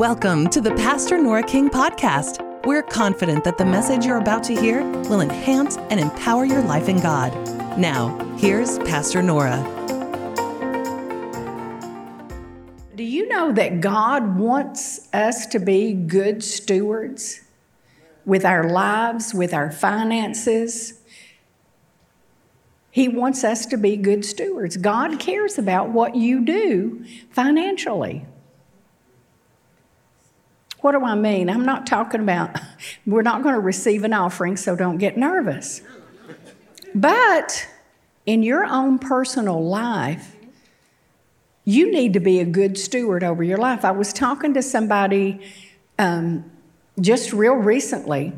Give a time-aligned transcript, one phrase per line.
[0.00, 2.64] Welcome to the Pastor Nora King podcast.
[2.64, 6.88] We're confident that the message you're about to hear will enhance and empower your life
[6.88, 7.34] in God.
[7.78, 9.58] Now, here's Pastor Nora.
[12.96, 17.42] Do you know that God wants us to be good stewards
[18.24, 20.98] with our lives, with our finances?
[22.90, 24.78] He wants us to be good stewards.
[24.78, 28.24] God cares about what you do financially.
[30.80, 31.50] What do I mean?
[31.50, 32.58] I'm not talking about,
[33.06, 35.82] we're not going to receive an offering, so don't get nervous.
[36.94, 37.68] But
[38.26, 40.36] in your own personal life,
[41.64, 43.84] you need to be a good steward over your life.
[43.84, 45.40] I was talking to somebody
[45.98, 46.50] um,
[47.00, 48.32] just real recently,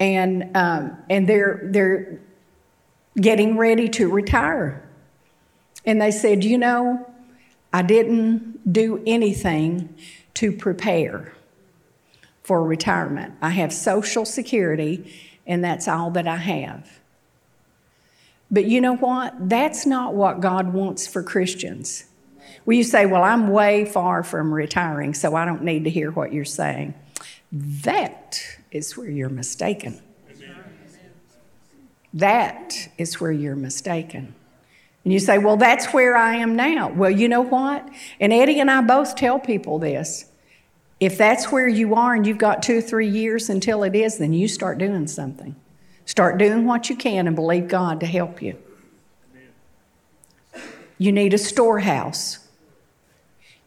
[0.00, 2.18] and um, and they're they're
[3.16, 4.82] getting ready to retire,
[5.84, 7.08] and they said, you know,
[7.72, 9.94] I didn't do anything
[10.34, 11.33] to prepare
[12.44, 13.34] for retirement.
[13.42, 15.12] I have Social Security,
[15.46, 17.00] and that's all that I have.
[18.50, 19.48] But you know what?
[19.48, 22.04] That's not what God wants for Christians.
[22.64, 26.10] Well, you say, Well, I'm way far from retiring, so I don't need to hear
[26.10, 26.94] what you're saying.
[27.50, 30.00] That is where you're mistaken.
[32.12, 34.34] That is where you're mistaken.
[35.02, 36.90] And you say, Well, that's where I am now.
[36.90, 37.88] Well, you know what?
[38.20, 40.26] And Eddie and I both tell people this.
[41.04, 44.16] If that's where you are and you've got two or three years until it is,
[44.16, 45.54] then you start doing something.
[46.06, 48.56] Start doing what you can and believe God to help you.
[50.96, 52.38] You need a storehouse.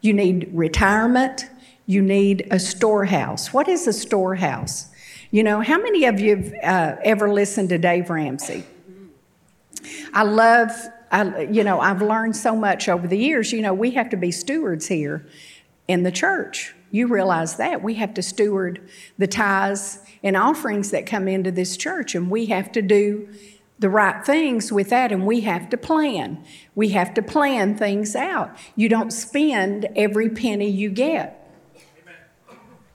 [0.00, 1.48] You need retirement.
[1.86, 3.52] You need a storehouse.
[3.52, 4.88] What is a storehouse?
[5.30, 8.64] You know, how many of you have uh, ever listened to Dave Ramsey?
[10.12, 10.72] I love,
[11.12, 13.52] I, you know, I've learned so much over the years.
[13.52, 15.24] You know, we have to be stewards here
[15.86, 16.74] in the church.
[16.90, 17.82] You realize that.
[17.82, 22.46] We have to steward the tithes and offerings that come into this church, and we
[22.46, 23.28] have to do
[23.78, 26.42] the right things with that, and we have to plan.
[26.74, 28.56] We have to plan things out.
[28.74, 31.34] You don't spend every penny you get.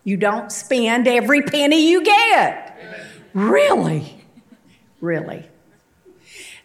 [0.04, 2.78] You don't spend every penny you get.
[3.34, 4.26] Really?
[5.00, 5.48] Really?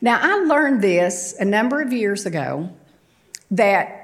[0.00, 2.70] Now, I learned this a number of years ago
[3.50, 3.97] that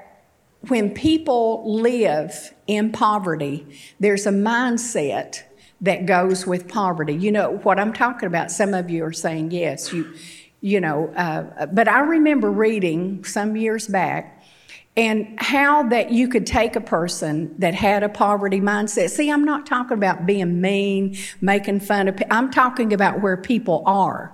[0.67, 3.65] when people live in poverty,
[3.99, 5.43] there's a mindset
[5.81, 7.13] that goes with poverty.
[7.13, 8.51] You know what I'm talking about.
[8.51, 9.91] Some of you are saying yes.
[9.93, 10.13] You,
[10.61, 14.43] you know, uh, but I remember reading some years back
[14.97, 19.09] and how that you could take a person that had a poverty mindset.
[19.09, 22.21] See, I'm not talking about being mean, making fun of.
[22.31, 24.33] I'm talking about where people are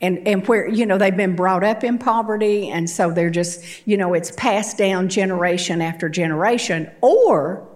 [0.00, 3.86] and, and where, you know, they've been brought up in poverty, and so they're just,
[3.86, 6.90] you know, it's passed down generation after generation.
[7.00, 7.68] Or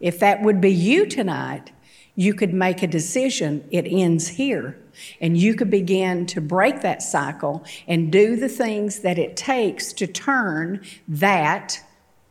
[0.00, 1.72] if that would be you tonight,
[2.14, 4.78] you could make a decision, it ends here.
[5.20, 9.92] And you could begin to break that cycle and do the things that it takes
[9.94, 11.84] to turn that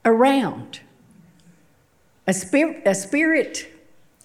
[0.04, 0.80] around.
[2.26, 3.72] A spirit, a spirit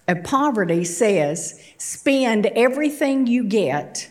[0.08, 4.08] of poverty says, spend everything you get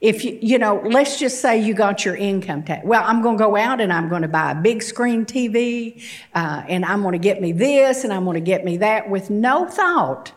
[0.00, 2.84] if you, you know, let's just say you got your income tax.
[2.84, 6.02] Well, I'm going to go out and I'm going to buy a big screen TV,
[6.34, 9.10] uh, and I'm going to get me this and I'm going to get me that
[9.10, 10.32] with no thought.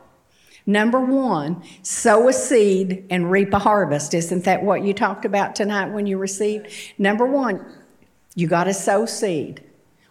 [0.66, 4.14] Number one, sow a seed and reap a harvest.
[4.14, 6.68] Isn't that what you talked about tonight when you received?
[6.98, 7.66] Number one,
[8.36, 9.64] you got to sow seed.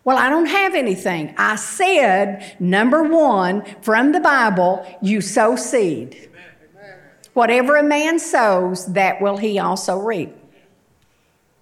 [0.03, 1.35] Well, I don't have anything.
[1.37, 6.30] I said, number one, from the Bible, you sow seed.
[7.33, 10.35] Whatever a man sows, that will he also reap.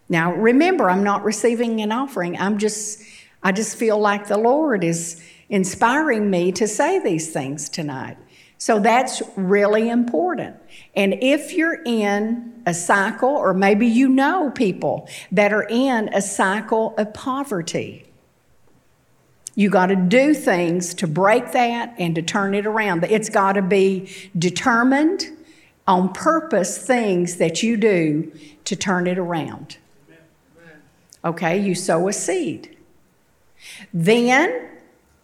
[0.09, 2.39] Now, remember, I'm not receiving an offering.
[2.39, 3.03] I'm just,
[3.43, 8.17] I just feel like the Lord is inspiring me to say these things tonight.
[8.57, 10.57] So that's really important.
[10.97, 16.21] And if you're in a cycle, or maybe you know people that are in a
[16.21, 18.05] cycle of poverty,
[19.55, 23.05] you got to do things to break that and to turn it around.
[23.05, 25.27] It's got to be determined
[25.89, 28.31] on purpose things that you do
[28.65, 29.79] to turn it around.
[31.25, 32.77] Okay, you sow a seed.
[33.93, 34.69] Then,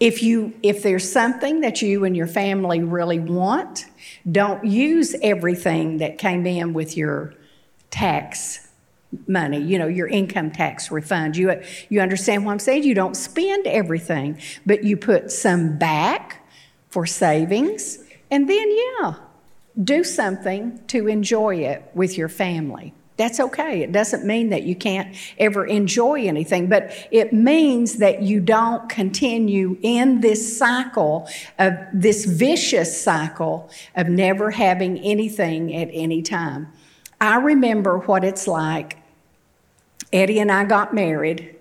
[0.00, 3.87] if you if there's something that you and your family really want,
[4.31, 7.34] don't use everything that came in with your
[7.90, 8.69] tax
[9.28, 11.37] money, you know, your income tax refund.
[11.37, 12.82] You you understand what I'm saying?
[12.82, 16.44] You don't spend everything, but you put some back
[16.88, 17.99] for savings,
[18.31, 19.14] and then yeah,
[19.82, 22.94] do something to enjoy it with your family.
[23.16, 23.82] That's okay.
[23.82, 28.88] It doesn't mean that you can't ever enjoy anything, but it means that you don't
[28.88, 31.28] continue in this cycle
[31.58, 36.72] of this vicious cycle of never having anything at any time.
[37.20, 38.98] I remember what it's like.
[40.12, 41.56] Eddie and I got married,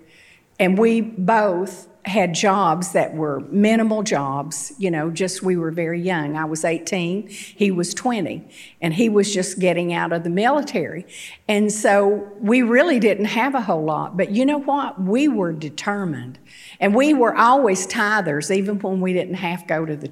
[0.58, 6.00] and we both had jobs that were minimal jobs, you know, just we were very
[6.00, 6.36] young.
[6.36, 8.46] I was 18, he was 20,
[8.82, 11.06] and he was just getting out of the military.
[11.48, 14.16] And so we really didn't have a whole lot.
[14.16, 15.00] But you know what?
[15.00, 16.38] We were determined.
[16.78, 20.10] And we were always tithers, even when we didn't have go to, the,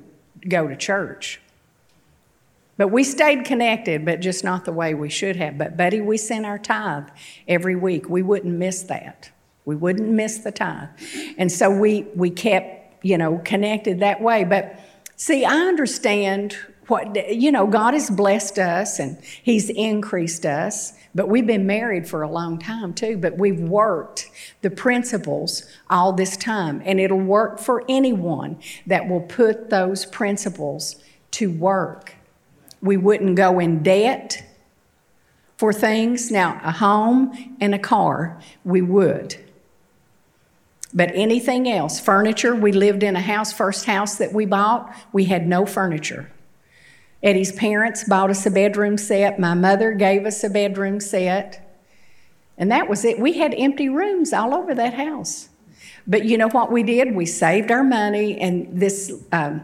[0.49, 1.41] go to church.
[2.79, 5.59] But we stayed connected, but just not the way we should have.
[5.59, 7.09] But, Buddy, we sent our tithe
[7.47, 8.09] every week.
[8.09, 9.31] We wouldn't miss that.
[9.65, 10.89] We wouldn't miss the time.
[11.39, 14.45] And so we, we kept, you know, connected that way.
[14.45, 14.79] But
[15.17, 16.57] see, I understand
[16.89, 22.09] what, you know, God has blessed us and He's increased us, but we've been married
[22.09, 23.17] for a long time too.
[23.17, 24.31] But we've worked
[24.63, 26.83] the principles all this time.
[26.85, 30.97] And it'll work for anyone that will put those principles
[31.33, 32.15] to work.
[32.81, 34.45] We wouldn't go in debt
[35.57, 36.33] for things.
[36.33, 39.37] Now, a home and a car, we would.
[40.95, 45.25] But anything else, furniture, we lived in a house, first house that we bought, we
[45.25, 46.31] had no furniture.
[47.23, 49.39] Eddie's parents bought us a bedroom set.
[49.39, 51.67] My mother gave us a bedroom set.
[52.59, 53.19] And that was it.
[53.19, 55.49] We had empty rooms all over that house.
[56.07, 57.15] But you know what we did?
[57.15, 59.63] We saved our money, and this um,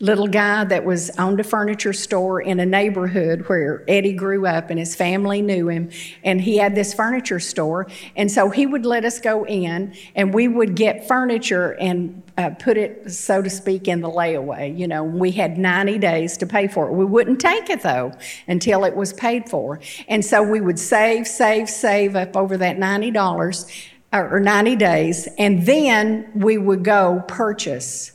[0.00, 4.70] little guy that was owned a furniture store in a neighborhood where Eddie grew up
[4.70, 5.90] and his family knew him.
[6.24, 7.86] And he had this furniture store.
[8.16, 12.50] And so he would let us go in and we would get furniture and uh,
[12.58, 14.76] put it, so to speak, in the layaway.
[14.76, 16.92] You know, we had 90 days to pay for it.
[16.92, 18.12] We wouldn't take it though
[18.48, 19.80] until it was paid for.
[20.08, 25.28] And so we would save, save, save up over that $90 or 90 days.
[25.36, 28.12] And then we would go purchase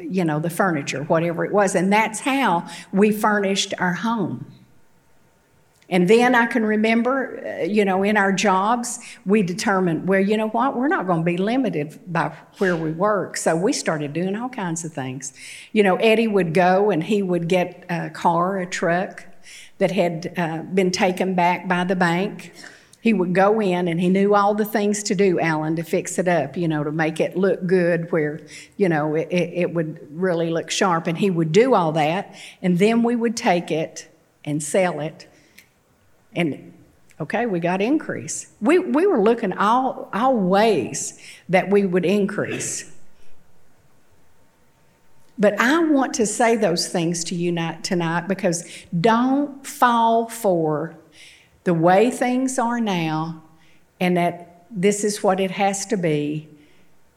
[0.00, 1.74] you know, the furniture, whatever it was.
[1.74, 4.46] And that's how we furnished our home.
[5.92, 10.38] And then I can remember, uh, you know, in our jobs, we determined, well, you
[10.38, 13.36] know what, we're not going to be limited by where we work.
[13.36, 15.34] So we started doing all kinds of things.
[15.72, 19.26] You know, Eddie would go and he would get a car, a truck
[19.78, 22.52] that had uh, been taken back by the bank
[23.02, 26.20] he would go in and he knew all the things to do, Alan, to fix
[26.20, 28.40] it up, you know, to make it look good where,
[28.76, 31.08] you know, it, it would really look sharp.
[31.08, 32.36] And he would do all that.
[32.62, 34.08] And then we would take it
[34.44, 35.26] and sell it.
[36.32, 36.72] And
[37.18, 38.52] okay, we got increase.
[38.60, 41.18] We, we were looking all, all ways
[41.48, 42.88] that we would increase.
[45.36, 47.52] But I want to say those things to you
[47.82, 48.64] tonight because
[49.00, 50.96] don't fall for
[51.64, 53.42] the way things are now
[54.00, 56.48] and that this is what it has to be.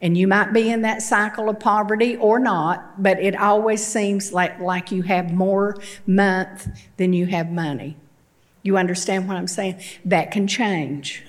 [0.02, 4.34] And you might be in that cycle of poverty or not, but it always seems
[4.34, 7.98] like, like you have more month than you have money.
[8.62, 9.80] You understand what I'm saying?
[10.04, 11.24] That can change.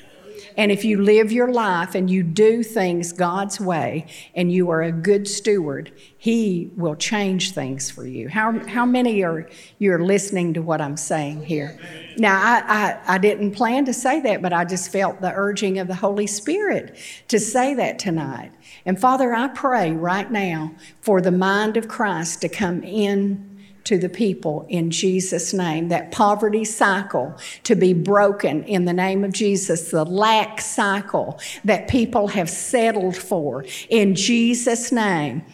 [0.57, 4.83] And if you live your life and you do things God's way and you are
[4.83, 8.29] a good steward, He will change things for you.
[8.29, 9.49] How, how many are
[9.79, 11.79] you're listening to what I'm saying here?
[12.17, 15.79] Now, I, I, I didn't plan to say that, but I just felt the urging
[15.79, 16.97] of the Holy Spirit
[17.29, 18.53] to say that tonight.
[18.87, 20.73] And Father, I pray right now
[21.03, 23.46] for the mind of Christ to come in
[23.87, 25.89] to the people in Jesus' name.
[25.89, 29.91] That poverty cycle to be broken in the name of Jesus.
[29.91, 35.45] The lack cycle that people have settled for in Jesus' name.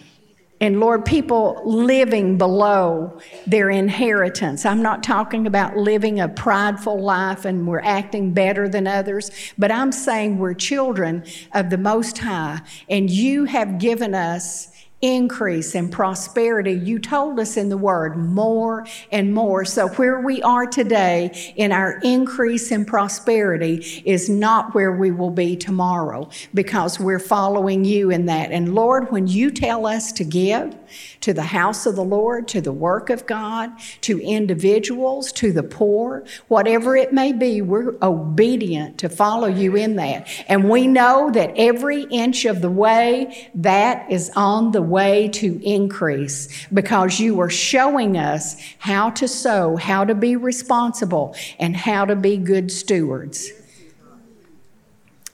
[0.62, 4.64] And Lord, people living below their inheritance.
[4.64, 9.72] I'm not talking about living a prideful life and we're acting better than others, but
[9.72, 14.68] I'm saying we're children of the Most High, and you have given us
[15.02, 16.72] increase and prosperity.
[16.72, 19.64] You told us in the Word more and more.
[19.64, 25.30] So, where we are today in our increase in prosperity is not where we will
[25.30, 28.52] be tomorrow because we're following you in that.
[28.52, 30.74] And Lord, when you tell us to give,
[31.22, 33.70] to the house of the Lord, to the work of God,
[34.02, 39.96] to individuals, to the poor, whatever it may be, we're obedient to follow you in
[39.96, 40.28] that.
[40.48, 45.60] And we know that every inch of the way, that is on the way to
[45.64, 52.04] increase because you are showing us how to sow, how to be responsible, and how
[52.04, 53.50] to be good stewards.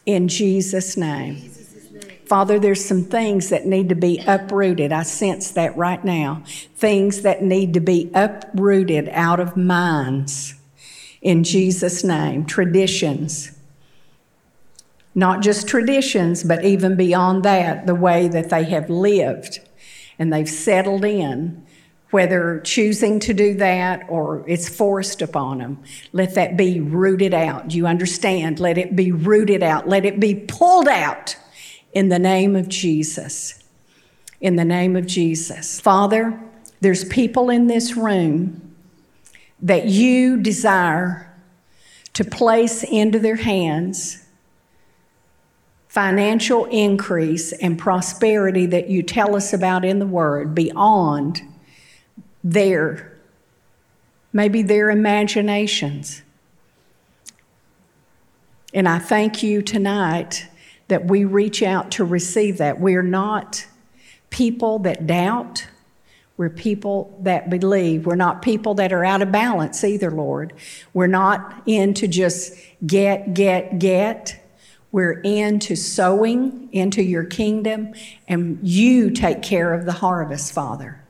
[0.06, 1.50] In Jesus' name.
[2.24, 4.92] Father, there's some things that need to be uprooted.
[4.92, 6.42] I sense that right now.
[6.76, 10.54] Things that need to be uprooted out of minds
[11.22, 12.44] in Jesus' name.
[12.44, 13.57] Traditions.
[15.18, 19.58] Not just traditions, but even beyond that, the way that they have lived
[20.16, 21.66] and they've settled in,
[22.12, 25.82] whether choosing to do that or it's forced upon them.
[26.12, 27.66] Let that be rooted out.
[27.66, 28.60] Do you understand?
[28.60, 29.88] Let it be rooted out.
[29.88, 31.36] Let it be pulled out
[31.92, 33.64] in the name of Jesus.
[34.40, 35.80] In the name of Jesus.
[35.80, 36.38] Father,
[36.80, 38.72] there's people in this room
[39.62, 41.36] that you desire
[42.12, 44.24] to place into their hands
[45.98, 51.42] financial increase and prosperity that you tell us about in the Word beyond
[52.44, 53.18] their,
[54.32, 56.22] maybe their imaginations.
[58.72, 60.46] And I thank you tonight
[60.86, 62.78] that we reach out to receive that.
[62.78, 63.66] We're not
[64.30, 65.66] people that doubt.
[66.36, 68.06] We're people that believe.
[68.06, 70.52] We're not people that are out of balance either, Lord.
[70.94, 72.52] We're not into just
[72.86, 74.37] get, get, get.
[74.90, 77.92] We're into sowing into your kingdom,
[78.26, 81.04] and you take care of the harvest, Father.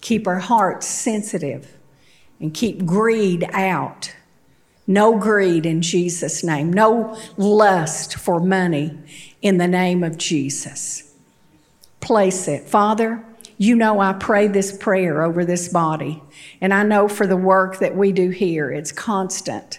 [0.00, 1.76] Keep our hearts sensitive
[2.40, 4.14] and keep greed out.
[4.86, 6.72] No greed in Jesus' name.
[6.72, 8.98] No lust for money
[9.40, 11.14] in the name of Jesus.
[12.00, 12.68] Place it.
[12.68, 13.24] Father,
[13.56, 16.20] you know I pray this prayer over this body,
[16.60, 19.78] and I know for the work that we do here, it's constant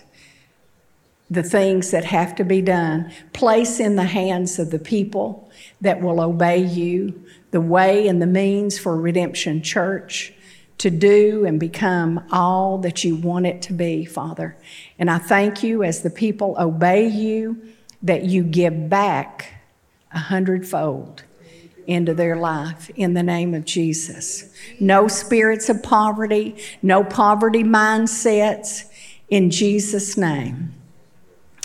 [1.33, 3.11] the things that have to be done.
[3.33, 5.49] Place in the hands of the people
[5.81, 10.33] that will obey you the way and the means for Redemption Church
[10.79, 14.57] to do and become all that you want it to be, Father.
[14.97, 17.61] And I thank you as the people obey you
[18.01, 19.53] that you give back
[20.11, 21.23] a hundredfold
[21.85, 24.53] into their life in the name of Jesus.
[24.79, 28.85] No spirits of poverty, no poverty mindsets
[29.29, 30.73] in Jesus' name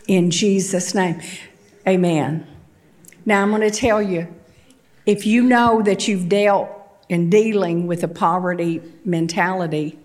[0.08, 1.20] in Jesus' name.
[1.86, 2.46] Amen.
[3.24, 4.26] Now, I'm going to tell you
[5.06, 6.70] if you know that you've dealt
[7.08, 9.98] in dealing with a poverty mentality,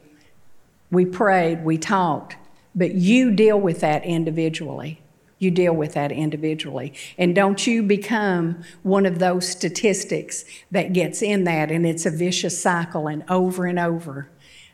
[0.92, 2.38] we prayed, we talked,
[2.76, 5.02] but you deal with that individually.
[5.40, 6.94] You deal with that individually.
[7.18, 12.12] And don't you become one of those statistics that gets in that and it's a
[12.12, 14.30] vicious cycle and over and over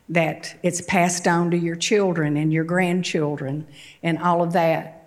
[0.09, 3.65] that it's passed on to your children and your grandchildren
[4.03, 4.98] and all of that.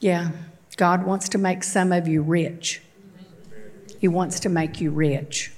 [0.00, 0.30] Yeah,
[0.76, 2.80] God wants to make some of you rich.
[4.00, 5.52] He wants to make you rich.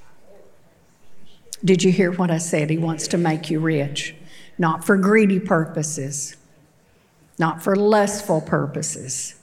[1.64, 2.68] Did you hear what I said?
[2.68, 4.16] He wants to make you rich,
[4.58, 6.36] not for greedy purposes,
[7.38, 9.36] not for lustful purposes,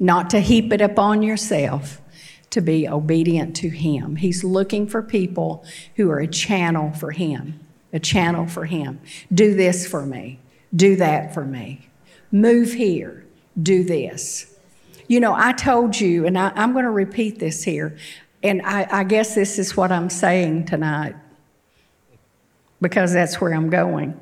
[0.00, 2.00] not to heap it upon yourself,
[2.48, 4.16] to be obedient to Him.
[4.16, 5.66] He's looking for people
[5.96, 7.60] who are a channel for Him,
[7.92, 9.00] a channel for Him.
[9.34, 10.40] Do this for me,
[10.74, 11.90] do that for me,
[12.32, 13.25] move here
[13.60, 14.54] do this.
[15.08, 17.96] You know, I told you, and I, am going to repeat this here,
[18.42, 21.16] and I, I guess this is what I'm saying tonight
[22.80, 24.18] because that's where I'm going.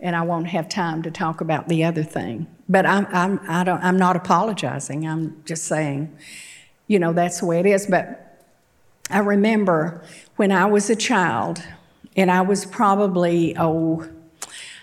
[0.00, 2.48] And I won't have time to talk about the other thing.
[2.68, 5.06] But I'm, I'm, I don't, I'm not apologizing.
[5.06, 6.16] I'm just saying,
[6.88, 7.86] you know, that's the way it is.
[7.86, 8.44] But
[9.10, 10.02] I remember
[10.36, 11.62] when I was a child,
[12.16, 14.08] and I was probably, oh,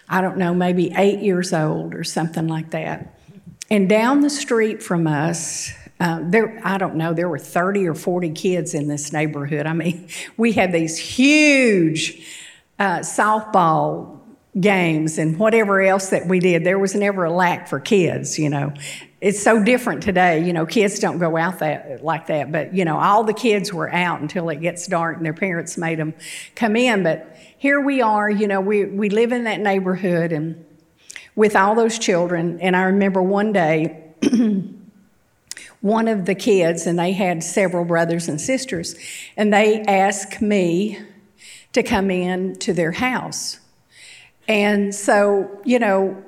[0.07, 3.18] I don't know, maybe eight years old or something like that.
[3.71, 7.93] And down the street from us, uh, there, I don't know, there were 30 or
[7.93, 9.65] 40 kids in this neighborhood.
[9.65, 10.07] I mean,
[10.37, 12.25] we had these huge
[12.79, 14.19] uh, softball
[14.59, 16.63] games and whatever else that we did.
[16.63, 18.73] There was never a lack for kids, you know.
[19.21, 22.85] It's so different today, you know, kids don't go out that like that, but you
[22.85, 26.13] know, all the kids were out until it gets dark and their parents made them
[26.55, 30.65] come in, but here we are, you know, we we live in that neighborhood and
[31.39, 32.59] with all those children.
[32.59, 34.03] And I remember one day,
[35.79, 38.93] one of the kids, and they had several brothers and sisters,
[39.37, 40.99] and they asked me
[41.71, 43.57] to come in to their house.
[44.49, 46.21] And so, you know,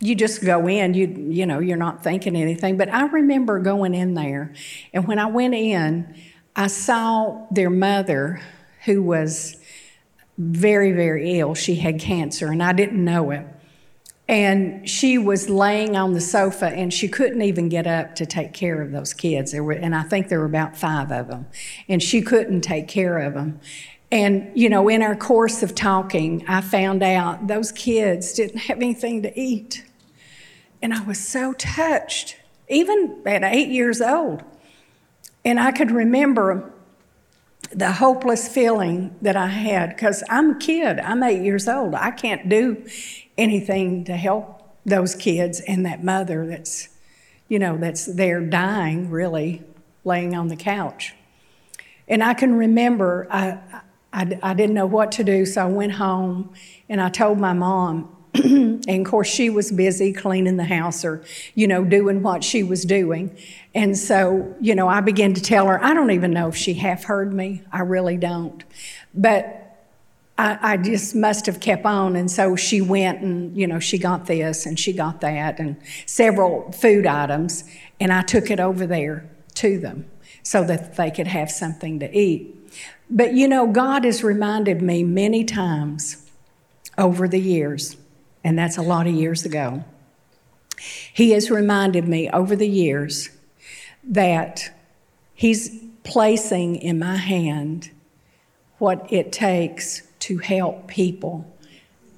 [0.00, 2.78] you just go in, you you know, you're not thinking anything.
[2.78, 4.54] But I remember going in there,
[4.94, 6.16] and when I went in,
[6.56, 8.40] I saw their mother
[8.86, 9.56] who was
[10.38, 11.54] very, very ill.
[11.54, 13.46] She had cancer, and I didn't know it.
[14.28, 18.52] And she was laying on the sofa and she couldn't even get up to take
[18.52, 19.52] care of those kids.
[19.52, 21.46] There were, and I think there were about five of them.
[21.88, 23.60] And she couldn't take care of them.
[24.10, 28.76] And, you know, in our course of talking, I found out those kids didn't have
[28.76, 29.84] anything to eat.
[30.82, 32.36] And I was so touched,
[32.68, 34.42] even at eight years old.
[35.44, 36.71] And I could remember
[37.74, 41.94] the hopeless feeling that I had because I'm a kid, I'm eight years old.
[41.94, 42.84] I can't do
[43.38, 46.88] anything to help those kids and that mother that's,
[47.48, 49.62] you know, that's there dying, really,
[50.04, 51.14] laying on the couch.
[52.08, 53.58] And I can remember I,
[54.12, 56.52] I, I didn't know what to do, so I went home
[56.88, 61.22] and I told my mom, and of course she was busy cleaning the house or
[61.54, 63.36] you know doing what she was doing
[63.74, 66.74] and so you know i began to tell her i don't even know if she
[66.74, 67.62] half heard me.
[67.72, 68.64] I really don't.
[69.14, 69.58] But
[70.38, 72.16] I, I, just must have kept on.
[72.16, 75.76] And so she went and you know she got this and she got that and
[76.06, 77.64] several food items.
[78.00, 80.06] And i took it over there to them
[80.42, 82.56] so that they could have something to eat.
[83.10, 86.30] But you know god has reminded me many times
[86.98, 87.96] over the years
[88.44, 89.84] and that's a lot of years ago.
[91.12, 93.28] He has reminded me over the years
[94.04, 94.70] that
[95.34, 97.90] He's placing in my hand
[98.78, 101.46] what it takes to help people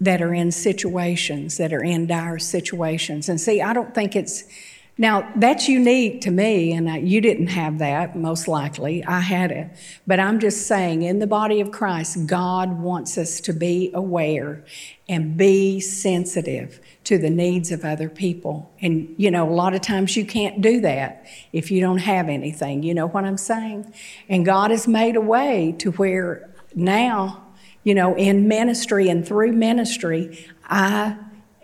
[0.00, 3.28] that are in situations, that are in dire situations.
[3.28, 4.44] And see, I don't think it's
[4.96, 9.04] now, that's unique to me, and you didn't have that, most likely.
[9.04, 9.70] I had it.
[10.06, 14.64] But I'm just saying, in the body of Christ, God wants us to be aware
[15.08, 18.72] and be sensitive to the needs of other people.
[18.80, 22.28] And, you know, a lot of times you can't do that if you don't have
[22.28, 22.84] anything.
[22.84, 23.92] You know what I'm saying?
[24.28, 27.44] And God has made a way to where now,
[27.82, 31.16] you know, in ministry and through ministry, I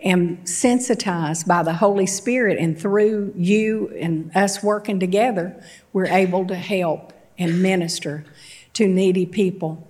[0.03, 5.61] am sensitized by the Holy Spirit, and through you and us working together,
[5.93, 8.25] we're able to help and minister
[8.73, 9.87] to needy people.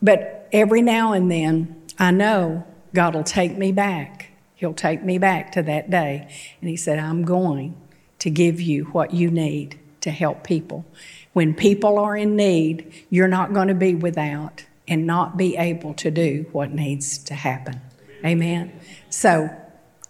[0.00, 4.30] But every now and then, I know God will take me back.
[4.54, 6.28] He'll take me back to that day.
[6.60, 7.76] And He said, I'm going
[8.20, 10.84] to give you what you need to help people.
[11.32, 15.94] When people are in need, you're not going to be without and not be able
[15.94, 17.80] to do what needs to happen.
[18.24, 18.80] Amen.
[19.10, 19.48] So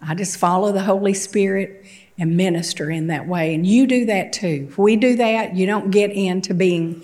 [0.01, 1.85] I just follow the Holy Spirit
[2.17, 3.53] and minister in that way.
[3.53, 4.67] And you do that too.
[4.69, 7.03] If we do that, you don't get into being,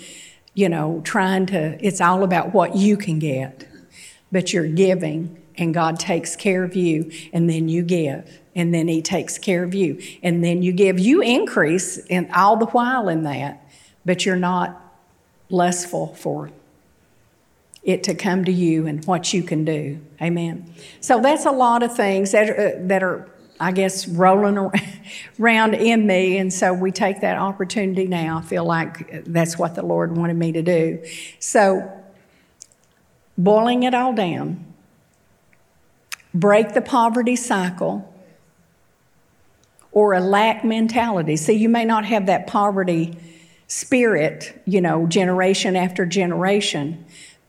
[0.53, 3.67] you know, trying to, it's all about what you can get,
[4.31, 8.87] but you're giving and God takes care of you, and then you give, and then
[8.87, 10.99] He takes care of you, and then you give.
[10.99, 13.65] You increase in all the while in that,
[14.03, 14.81] but you're not
[15.49, 16.51] lustful for
[17.85, 20.01] it to come to you and what you can do.
[20.21, 20.73] Amen.
[20.99, 24.57] So that's a lot of things that are, uh, that are I guess, rolling
[25.39, 26.37] around in me.
[26.37, 28.39] And so we take that opportunity now.
[28.39, 31.01] I feel like that's what the Lord wanted me to do.
[31.39, 31.89] So,
[33.37, 34.73] boiling it all down,
[36.33, 38.13] break the poverty cycle
[39.91, 41.37] or a lack mentality.
[41.37, 43.17] See, you may not have that poverty
[43.67, 47.05] spirit, you know, generation after generation,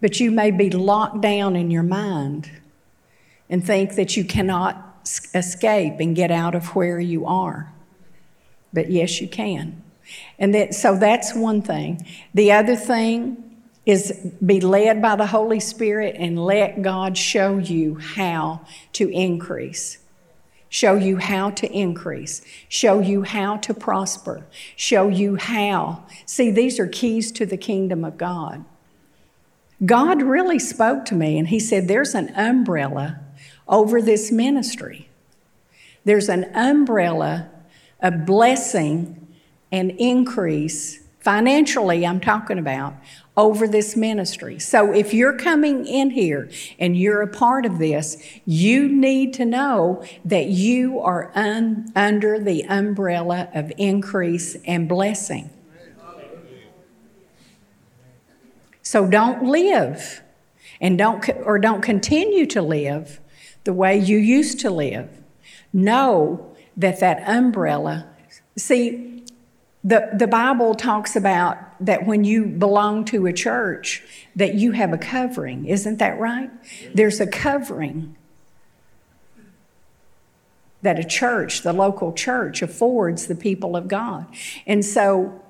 [0.07, 2.49] but you may be locked down in your mind
[3.51, 7.73] and think that you cannot escape and get out of where you are.
[8.73, 9.83] But yes, you can.
[10.39, 12.07] And that, so that's one thing.
[12.35, 14.13] The other thing is
[14.47, 18.61] be led by the Holy Spirit and let God show you how
[18.93, 19.99] to increase.
[20.69, 22.43] Show you how to increase.
[22.69, 24.47] Show you how to prosper.
[24.77, 26.05] Show you how.
[26.27, 28.65] See, these are keys to the kingdom of God.
[29.85, 33.21] God really spoke to me and He said, There's an umbrella
[33.69, 35.09] over this ministry.
[36.05, 37.51] There's an umbrella
[38.01, 39.27] of blessing
[39.73, 42.95] and increase, financially, I'm talking about,
[43.37, 44.59] over this ministry.
[44.59, 49.45] So if you're coming in here and you're a part of this, you need to
[49.45, 55.51] know that you are un- under the umbrella of increase and blessing.
[58.87, 60.23] So don't live
[60.81, 63.19] and don't or don't continue to live
[63.65, 65.11] the way you used to live.
[65.73, 68.09] Know that that umbrella
[68.57, 69.25] see
[69.83, 74.05] the, the Bible talks about that when you belong to a church
[74.37, 75.67] that you have a covering.
[75.67, 76.51] Isn't that right?
[76.95, 78.15] There's a covering
[80.83, 84.27] that a church, the local church, affords the people of God.
[84.65, 85.43] And so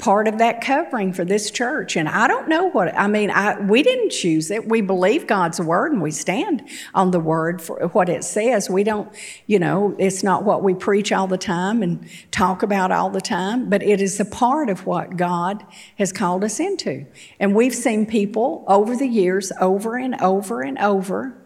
[0.00, 1.94] part of that covering for this church.
[1.94, 4.66] And I don't know what, I mean, I, we didn't choose it.
[4.66, 8.70] We believe God's word and we stand on the word for what it says.
[8.70, 9.14] We don't,
[9.46, 13.20] you know, it's not what we preach all the time and talk about all the
[13.20, 15.64] time, but it is a part of what God
[15.98, 17.04] has called us into.
[17.38, 21.39] And we've seen people over the years, over and over and over,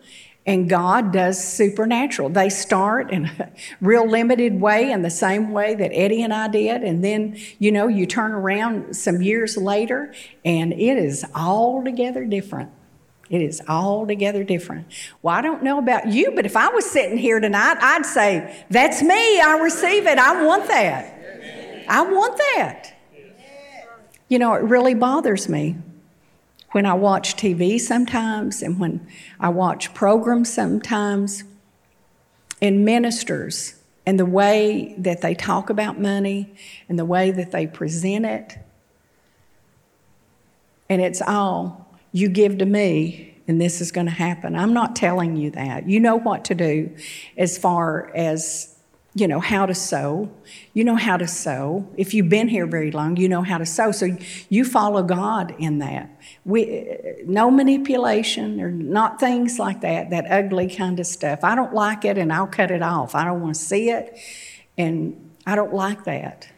[0.46, 2.28] And God does supernatural.
[2.28, 6.48] They start in a real limited way, in the same way that Eddie and I
[6.48, 6.82] did.
[6.82, 10.12] And then, you know, you turn around some years later
[10.44, 12.70] and it is altogether different.
[13.30, 14.86] It is altogether different.
[15.22, 18.64] Well, I don't know about you, but if I was sitting here tonight, I'd say,
[18.68, 19.40] That's me.
[19.40, 20.18] I receive it.
[20.18, 21.86] I want that.
[21.88, 22.92] I want that.
[24.28, 25.76] You know, it really bothers me
[26.74, 29.06] when I watch TV sometimes and when
[29.38, 31.44] I watch programs sometimes
[32.60, 36.52] and ministers and the way that they talk about money
[36.88, 38.58] and the way that they present it.
[40.88, 44.56] And it's all, you give to me and this is going to happen.
[44.56, 45.88] I'm not telling you that.
[45.88, 46.90] You know what to do
[47.36, 48.73] as far as
[49.16, 50.28] you know how to sow.
[50.72, 51.88] You know how to sow.
[51.96, 53.92] If you've been here very long, you know how to sow.
[53.92, 54.16] So
[54.48, 56.10] you follow God in that.
[56.44, 61.44] We, no manipulation or not things like that, that ugly kind of stuff.
[61.44, 63.14] I don't like it and I'll cut it off.
[63.14, 64.18] I don't want to see it
[64.76, 66.48] and I don't like that.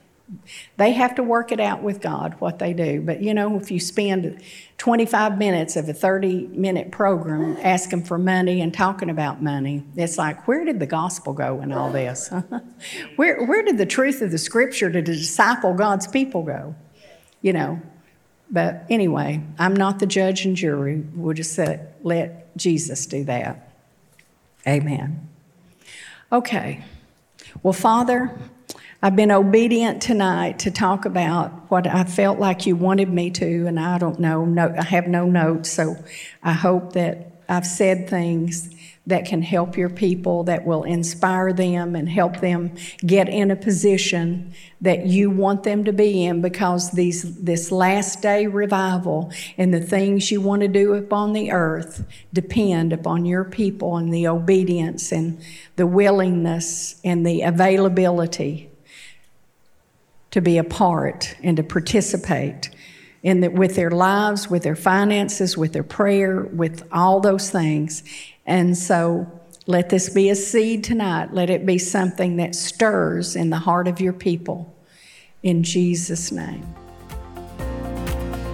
[0.78, 3.02] They have to work it out with God, what they do.
[3.02, 4.42] But you know, if you spend
[4.78, 10.18] 25 minutes of a 30 minute program asking for money and talking about money, it's
[10.18, 12.30] like, where did the gospel go in all this?
[13.16, 16.74] where, where did the truth of the scripture to disciple God's people go?
[17.40, 17.80] You know,
[18.50, 21.02] but anyway, I'm not the judge and jury.
[21.14, 23.72] We'll just let, let Jesus do that.
[24.66, 25.28] Amen.
[26.30, 26.84] Okay.
[27.62, 28.38] Well, Father,
[29.02, 33.66] I've been obedient tonight to talk about what I felt like you wanted me to,
[33.66, 35.96] and I don't know, no, I have no notes, so
[36.42, 38.70] I hope that I've said things
[39.06, 43.56] that can help your people, that will inspire them and help them get in a
[43.56, 49.74] position that you want them to be in because these, this last day revival and
[49.74, 54.26] the things you want to do upon the earth depend upon your people and the
[54.26, 55.38] obedience and
[55.76, 58.70] the willingness and the availability
[60.36, 62.68] to be a part and to participate
[63.22, 68.04] in the, with their lives, with their finances, with their prayer, with all those things.
[68.44, 69.26] And so
[69.66, 71.32] let this be a seed tonight.
[71.32, 74.76] Let it be something that stirs in the heart of your people.
[75.42, 76.66] In Jesus' name.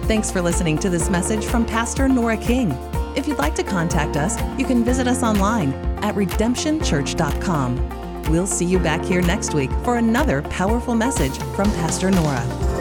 [0.03, 2.71] Thanks for listening to this message from Pastor Nora King.
[3.17, 8.02] If you'd like to contact us, you can visit us online at redemptionchurch.com.
[8.29, 12.72] We'll see you back here next week for another powerful message from Pastor Nora.